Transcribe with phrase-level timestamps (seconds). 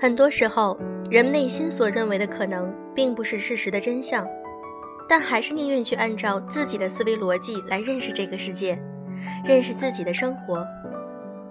[0.00, 0.78] 很多时候，
[1.10, 4.26] 人们内心所认为的可能，并不是事实的真相，
[5.06, 8.82] 但还是宁愿去按照自己的思维逻辑来认识这个世界，
[9.44, 10.66] 认识自己的生活。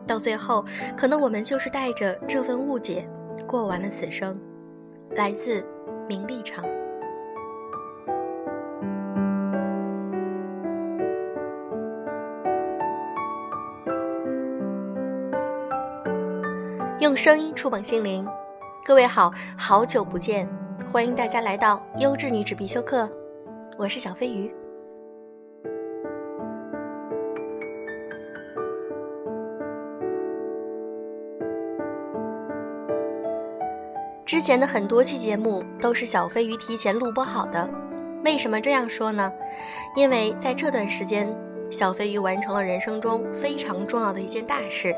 [0.08, 0.66] 到最后，
[0.98, 3.07] 可能我们就是带着这份误解，
[3.46, 4.36] 过完了此生。
[5.12, 5.64] 来自
[6.07, 6.66] 名利场。
[17.00, 18.28] 用声音触碰心灵，
[18.89, 20.50] 各位好，好久不见，
[20.92, 23.07] 欢迎大家来到优质女子必修课，
[23.78, 24.52] 我是小飞鱼。
[34.26, 37.70] 之前的很多期节目都是小飞鱼提前录播好的，
[38.26, 39.32] 为什么这样说呢？
[39.95, 41.32] 因为在这段时间，
[41.70, 44.92] 小飞鱼完成了人生中非常重要的一件大事。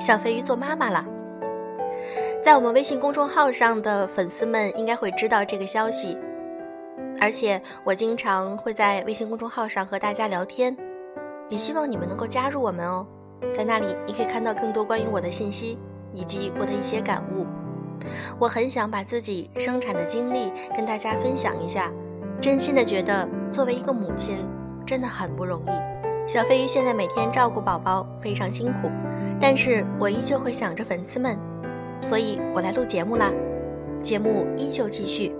[0.00, 1.06] 小飞鱼做妈妈了，
[2.42, 6.18] 在我们微信公众号上的粉丝们应该会知道这个消息，
[7.20, 10.76] 而且我经常会在微信公众号上和大家聊天，
[11.48, 13.06] 也希望你们能够加入我们哦，
[13.56, 15.78] 在那里你可以看到更多关于我的信息
[16.12, 17.46] 以及我的一些感悟。
[18.40, 21.92] 我很想把自己生产的经历跟大家分享一下，
[22.40, 24.44] 真心的觉得作为一个母亲
[24.84, 26.28] 真的很不容易。
[26.28, 28.90] 小飞鱼现在每天照顾宝宝非常辛苦。
[29.40, 31.38] 但是我依旧会想着粉丝们，
[32.02, 33.32] 所以我来录节目啦。
[34.02, 35.34] 节目依旧继续。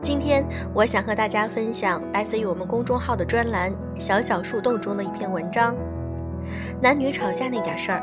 [0.00, 5.76] 今天我想和大家分享来自于我们公众号的专栏《小小树洞》中的一篇文章：
[6.80, 8.02] 男女吵架那点事儿。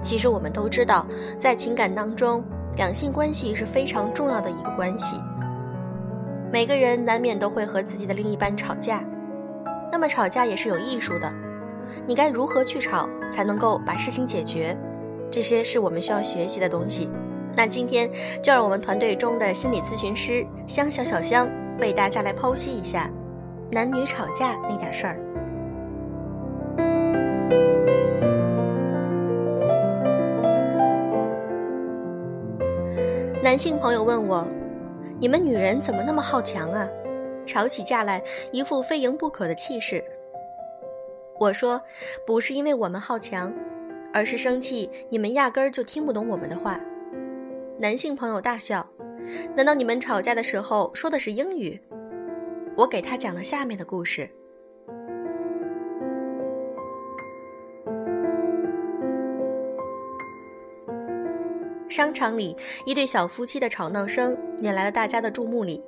[0.00, 1.04] 其实我们都知道，
[1.36, 2.42] 在情感当中，
[2.76, 5.20] 两性关系是非常重要的一个关系。
[6.52, 9.02] 每个人难免都会和自己的另一半吵架，
[9.90, 11.30] 那么吵架也是有艺术的。
[12.06, 14.76] 你该如何去吵才能够把事情解决？
[15.34, 17.10] 这些是我们需要学习的东西。
[17.56, 18.08] 那今天
[18.40, 21.50] 就让我们团队中的心理咨询师香小小香
[21.80, 23.10] 为大家来剖析一下
[23.72, 25.18] 男女吵架那点事儿。
[33.42, 34.46] 男性朋友问我
[35.18, 36.88] ：“你们女人怎么那么好强啊？
[37.44, 40.00] 吵起架来一副非赢不可的气势。”
[41.40, 41.82] 我说，
[42.24, 43.52] 不是因为我们好强，
[44.14, 46.80] 而是生气你们压根儿就听不懂我们的话。
[47.80, 48.88] 男性朋友大笑，
[49.56, 51.80] 难道你们吵架的时候说的是英语？
[52.76, 54.30] 我给他讲了下面的故事。
[61.88, 65.82] 商场里，一对小夫妻的吵闹声引来了大家的注目礼。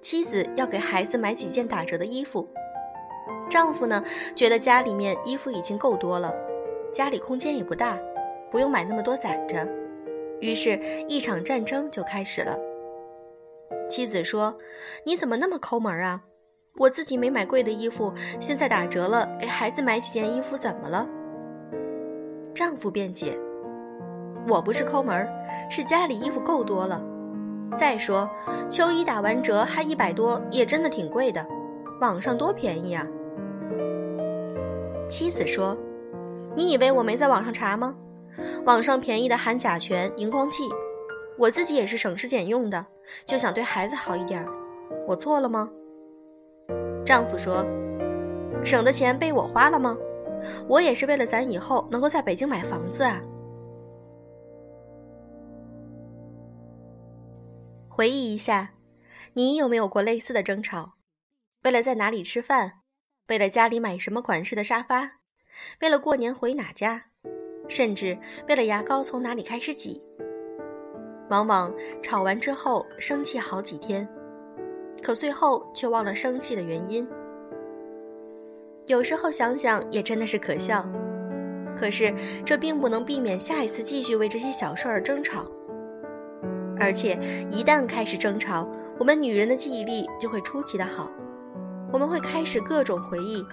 [0.00, 2.48] 妻子要给孩子买几件打折的衣服。
[3.48, 4.02] 丈夫呢，
[4.36, 6.32] 觉得家里面衣服已经够多了，
[6.92, 7.98] 家里空间也不大，
[8.50, 9.66] 不用买那么多攒着。
[10.40, 10.78] 于是，
[11.08, 12.58] 一场战争就开始了。
[13.88, 14.56] 妻子说
[15.04, 16.22] ：“你怎么那么抠门啊？
[16.78, 21.06] 我自己没买贵的衣服，现在打折了，给孩子买几件衣服怎么了？”
[22.54, 23.38] 丈夫辩解
[24.48, 25.28] ：“我不是抠门，
[25.68, 27.02] 是家里衣服够多了。
[27.76, 28.28] 再说，
[28.68, 31.46] 秋衣打完折还一百多，也真的挺贵的，
[32.00, 33.06] 网上多便宜啊。”
[35.08, 35.76] 妻子说
[36.56, 37.96] ：“你以为我没在网上查吗？
[38.64, 40.64] 网上便宜的含甲醛、荧光剂，
[41.38, 42.86] 我自己也是省吃俭用的，
[43.26, 44.44] 就想对孩子好一点。
[45.06, 45.70] 我错了吗？”
[47.04, 47.64] 丈夫说
[48.64, 49.96] ：“省的钱被我花了吗？
[50.68, 53.20] 我也是为了咱以后能够在北京买房子啊。”
[57.88, 58.74] 回忆一下，
[59.34, 60.94] 你有没有过类似的争吵？
[61.64, 62.80] 为了在哪里吃饭？
[63.28, 65.19] 为了家里买什么款式的沙发，
[65.80, 67.04] 为了过年回哪家，
[67.68, 68.18] 甚至
[68.48, 70.02] 为了牙膏从哪里开始挤，
[71.28, 71.72] 往往
[72.02, 74.08] 吵完之后生气好几天，
[75.02, 77.06] 可最后却忘了生气的原因。
[78.86, 80.84] 有时候想想也真的是可笑，
[81.78, 82.12] 可是
[82.44, 85.46] 这并不能避免下一次继续为这些小事儿争吵。
[86.78, 87.16] 而且
[87.50, 88.68] 一旦开始争吵，
[88.98, 91.10] 我们女人的记忆力就会出奇的好。
[91.92, 93.44] 我们会开始各种回忆，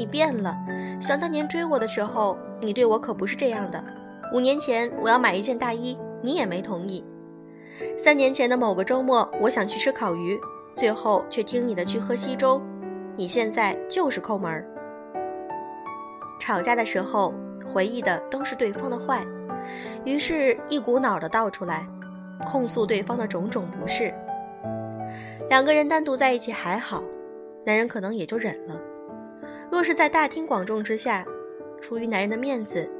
[0.00, 0.56] 你变了。
[0.98, 3.84] 想当年追我的时候，你对我可不是这样的。
[4.32, 7.04] 五年前我要买一件大衣，你也没同意。
[7.98, 10.40] 三年前的某个周末，我想去吃烤鱼，
[10.74, 12.62] 最后却听你的去喝稀粥。
[13.14, 14.66] 你现在就是抠门儿。
[16.40, 19.22] 吵架的时候回忆的都是对方的坏，
[20.06, 21.86] 于是一股脑的倒出来，
[22.46, 24.14] 控诉对方的种种不是。
[25.50, 27.04] 两个人单独在一起还好。
[27.66, 28.80] 男人可能也就忍了。
[29.70, 31.24] 若是在大庭广众之下，
[31.80, 32.90] 出于男人的面子，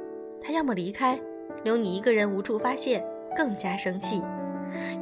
[0.41, 1.19] 他要么离开，
[1.63, 3.03] 留你一个人无处发泄；
[3.35, 4.23] 更加生气，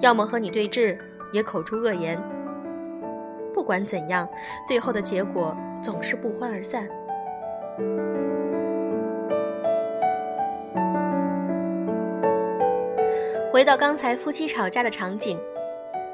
[0.02, 0.98] 要么和你对峙，
[1.32, 2.20] 也口出恶言。
[3.54, 4.28] 不管怎样，
[4.68, 6.90] 最后的结果总是不欢而散。
[13.54, 15.40] 回到刚才夫妻吵架的场景，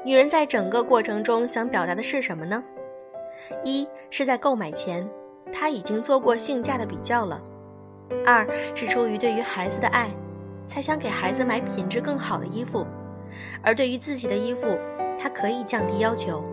[0.04, 2.62] 女人在整个过程中想表达的是什么呢？
[3.64, 5.08] 一是在购买前，
[5.52, 7.40] 他已经做过性价的比较了；
[8.26, 10.10] 二是出于对于孩子的爱，
[10.66, 12.86] 才想给孩子买品质更好的衣服，
[13.62, 14.76] 而对于自己的衣服，
[15.18, 16.44] 他可以降低要求。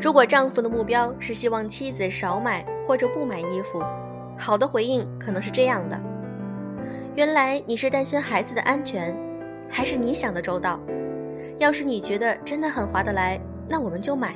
[0.00, 3.82] 如果丈夫的目标是希望妻子少买或者不买衣服，
[4.38, 6.00] 好的回应可能是这样的。
[7.14, 9.14] 原来你是担心孩子的安全，
[9.68, 10.80] 还是你想的周到？
[11.58, 13.38] 要是你觉得真的很划得来，
[13.68, 14.34] 那我们就买，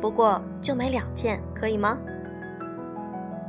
[0.00, 1.98] 不过就买两件，可以吗？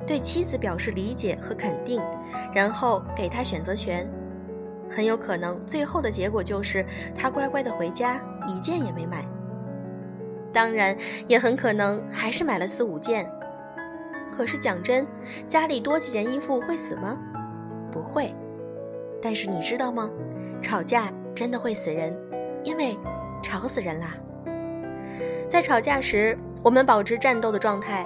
[0.08, 2.02] 对妻子表示理解和肯定，
[2.56, 4.10] 然后给她选择权，
[4.90, 6.84] 很有可能最后的结果就是
[7.14, 9.28] 他乖乖的回家，一件也没买。
[10.54, 10.96] 当然，
[11.28, 13.30] 也很可能还是买了四五件。
[14.32, 15.06] 可是讲真，
[15.48, 17.18] 家里多几件衣服会死吗？
[17.92, 18.34] 不会。
[19.22, 20.10] 但是你知道吗？
[20.62, 22.16] 吵架真的会死人，
[22.64, 22.98] 因为
[23.44, 24.16] 吵死人啦。
[25.50, 28.06] 在吵架时，我们保持战斗的状态，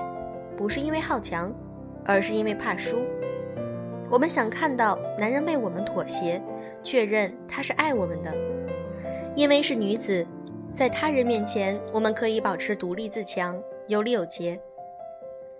[0.57, 1.53] 不是因为好强，
[2.05, 3.03] 而是因为怕输。
[4.09, 6.41] 我们想看到男人为我们妥协，
[6.83, 8.35] 确认他是爱我们的。
[9.35, 10.25] 因为是女子，
[10.71, 14.59] 在他人面前，我们可以保持独立自强，有礼有节。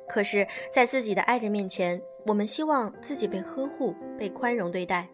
[0.08, 5.08] 可是，在自己的爱人面前，我们希望自己被呵护、被宽容对待。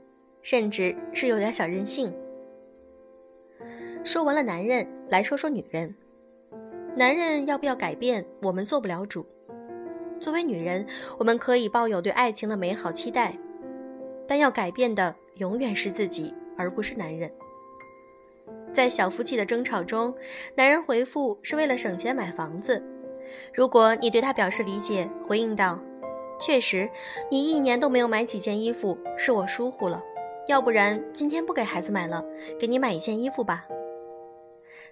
[0.43, 2.13] 甚至是有点小任性。
[4.05, 5.93] 说完了男人，来说说女人。
[6.95, 9.25] 男人要不要改变，我们做不了主。
[10.19, 10.85] 作为女人，
[11.17, 13.37] 我们可以抱有对爱情的美好期待，
[14.27, 17.31] 但要改变的永远是自己，而不是男人。
[18.73, 20.13] 在小夫妻的争吵中，
[20.55, 22.83] 男人回复是为了省钱买房子。
[23.53, 25.79] 如果你对他表示理解，回应道
[26.39, 26.89] ：“确实，
[27.31, 30.01] 你一年都没有买几件衣服，是我疏忽了。”
[30.47, 32.23] 要不然今天不给孩子买了，
[32.57, 33.67] 给你买一件衣服吧。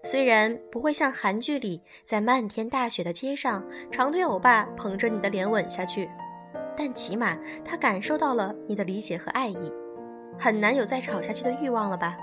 [0.06, 6.08] 虽然不会像韩剧里在漫天大雪的街上，长腿欧巴捧着你的脸吻下去，
[6.78, 7.36] 但起码
[7.66, 9.74] 他感受到了你的理解和爱意，
[10.38, 12.16] 很难有再吵下去的欲望了吧？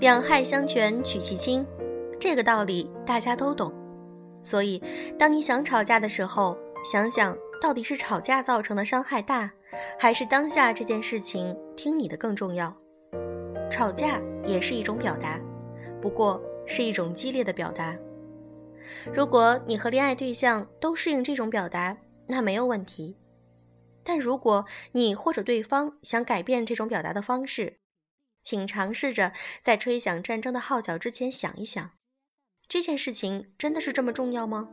[0.00, 1.66] 两害相权取其轻，
[2.18, 3.70] 这个道理大家都懂。
[4.42, 4.82] 所以，
[5.18, 6.56] 当你想吵架的时候，
[6.90, 9.52] 想想到底是吵架造成的伤害大，
[9.98, 12.76] 还是当下这件事情听你的更重要？
[13.70, 15.40] 吵架也是一种表达，
[16.00, 17.96] 不过是一种激烈的表达。
[19.12, 21.96] 如果你和恋爱对象都适应这种表达，
[22.28, 23.16] 那没有问题。
[24.04, 27.80] 但如果你或者对方想改变这种表达的方式，
[28.42, 31.90] 请尝试着在吹响战争的号角之前想一想。
[32.68, 34.68] 这件事情真的是这么重要吗？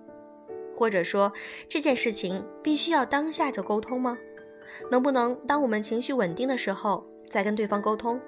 [0.76, 1.32] 或者说，
[1.68, 4.18] 这件事情必须要当下就沟通吗？
[4.90, 8.20] 能不能当我们情绪稳定的时候再跟对方沟通？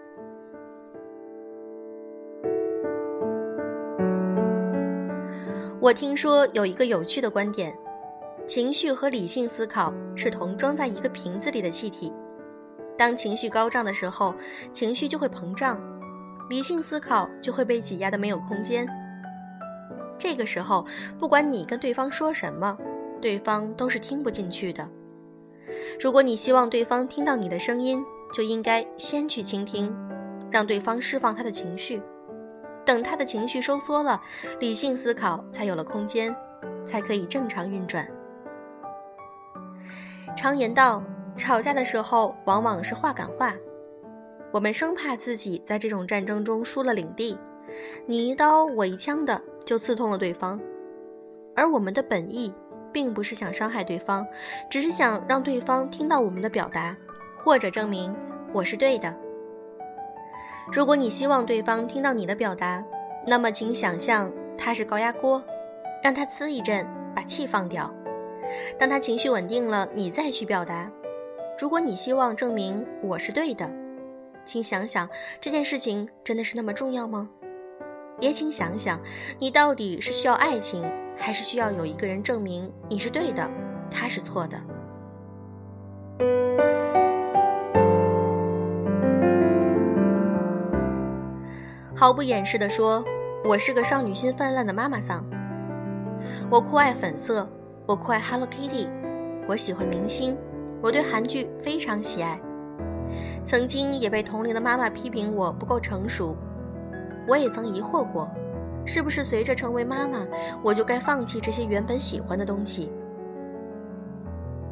[5.79, 7.75] 我听说有一个有趣的观点：
[8.47, 12.11] 情绪和理性思考是同装在一个瓶子里的气体。
[12.97, 14.33] 当情绪高涨的时候，
[14.71, 15.79] 情绪就会膨胀，
[16.49, 18.87] 理性思考就会被挤压的没有空间。
[20.17, 20.85] 这个时候，
[21.19, 22.77] 不管你跟对方说什么，
[23.21, 24.87] 对方都是听不进去的。
[25.99, 28.03] 如果你希望对方听到你的声音，
[28.33, 29.95] 就应该先去倾听，
[30.51, 32.01] 让对方释放他的情绪。
[32.85, 34.21] 等他的情绪收缩了，
[34.59, 36.35] 理性思考才有了空间，
[36.85, 38.07] 才可以正常运转。
[40.35, 41.01] 常言道，
[41.35, 43.55] 吵架的时候往往是话赶话，
[44.51, 47.37] 我们生怕自己在这种战争中输了领地，
[48.05, 49.41] 你一刀我一枪的。
[49.65, 50.59] 就刺痛了对方，
[51.55, 52.53] 而我们的本意
[52.93, 54.25] 并不是想伤害对方，
[54.69, 56.95] 只是想让对方听到我们的表达，
[57.37, 58.15] 或者证明
[58.53, 59.13] 我是对的。
[60.71, 62.83] 如果你希望对方听到你的表达，
[63.27, 65.43] 那么请想象他是高压锅，
[66.03, 67.93] 让他呲一阵，把气放掉。
[68.77, 70.91] 当他情绪稳定了，你再去表达。
[71.59, 73.71] 如果你希望证明我是对的，
[74.45, 75.09] 请想想
[75.41, 77.29] 这件事情真的是那么重要吗？
[78.21, 78.99] 也请想想，
[79.39, 80.83] 你到底是需要爱情，
[81.17, 83.49] 还是需要有一个人证明你是对的，
[83.89, 84.57] 他是错的？
[91.93, 93.03] 毫不掩饰地说，
[93.43, 95.23] 我是个少女心泛滥的妈妈桑。
[96.49, 97.47] 我酷爱粉色，
[97.85, 98.87] 我酷爱 Hello Kitty，
[99.47, 100.37] 我喜欢明星，
[100.81, 102.39] 我对韩剧非常喜爱。
[103.45, 106.35] 曾经也被同龄的妈妈批评我不够成熟，
[107.27, 108.29] 我也曾疑惑过，
[108.85, 110.25] 是不是随着成为妈妈，
[110.63, 112.91] 我就该放弃这些原本喜欢的东西？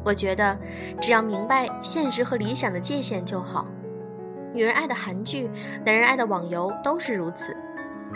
[0.04, 0.58] 我觉得，
[1.00, 3.66] 只要明白现实和理想的界限就好。
[4.52, 5.50] 女人爱的韩剧，
[5.84, 7.56] 男人爱的网游都是如此。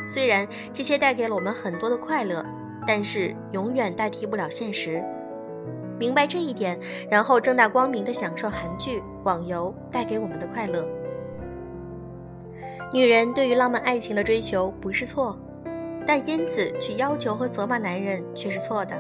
[0.09, 2.45] 虽然这些带给了我们很多的快乐，
[2.87, 5.03] 但是永远代替不了现实。
[5.99, 6.79] 明白这一点，
[7.11, 10.87] 然后正大光明地享受韩剧、网游带给我们的快乐。
[12.91, 15.39] 女人对于浪漫爱情的追求不是错，
[16.07, 18.99] 但因此去要求和责骂男人却是错的。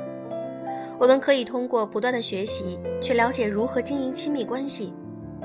[0.98, 4.92] 我们可以通过不断的学习，去了解如何经营亲密关系，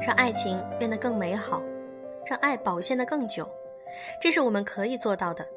[0.02, 1.64] 让爱情变得更美好，
[2.30, 3.48] 让爱保鲜的更久，
[4.22, 5.48] 这是我们可以做到的。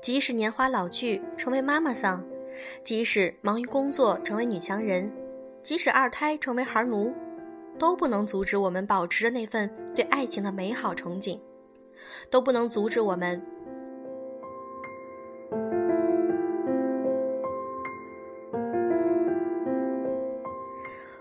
[0.00, 2.24] 即使年华老去，成为妈妈桑，
[2.84, 5.10] 即使忙于工作成为女强人，
[5.64, 7.12] 即使二胎成为孩奴，
[7.76, 11.40] 都不能阻止我们保持着那份对爱情的美好憧憬，
[12.30, 13.42] 都不能阻止我们。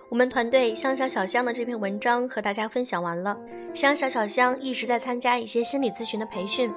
[0.08, 3.38] 我们团队香小小香的这篇文章和大家分享完了。
[3.74, 6.74] 香小小香一直在参加一些心理咨询的培训，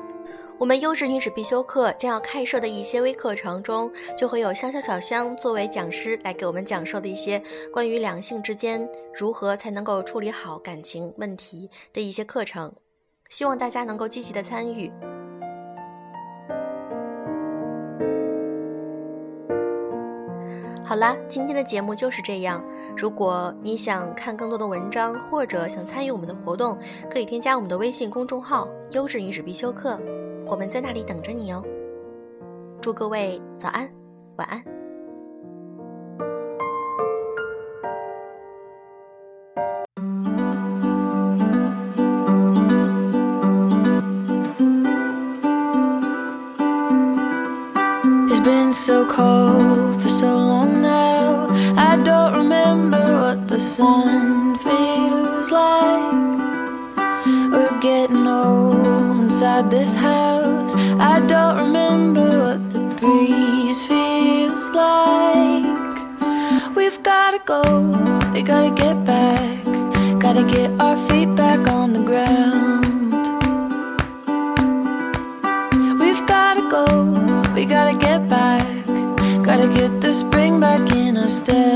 [0.58, 7.40] 我们优质女子必修课将要开设的一些微课程中，就会有香小小香作为讲师来给我们讲授的一些
[7.72, 12.74] 关于两性之间如何才能够处理好感情问题的一些课程，
[13.28, 14.90] 希望大家能够积极的参与。
[20.84, 22.64] 好啦，今天的节目就是这样。
[22.96, 26.78] 如果你想看更多的文章，或者想参与我们的活动，
[27.10, 30.00] 可以添加我们的微信公众号“优质女子必修课”，
[30.48, 31.62] 我们在那里等着你哦。
[32.80, 33.90] 祝各位早安，
[34.36, 34.77] 晚安。
[53.58, 56.12] The sun feels like
[57.50, 58.86] we're getting old
[59.24, 60.74] inside this house.
[61.00, 65.96] I don't remember what the breeze feels like.
[66.76, 67.62] We've gotta go,
[68.32, 69.64] we gotta get back,
[70.20, 73.12] gotta get our feet back on the ground.
[75.98, 76.84] We've gotta go,
[77.54, 78.07] we gotta get
[79.58, 81.67] gotta get the spring back in our step.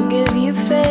[0.00, 0.89] I'll give you faith.